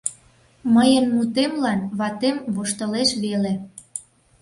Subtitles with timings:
[0.73, 3.53] Мыйын мутемлан ватем воштылеш веле.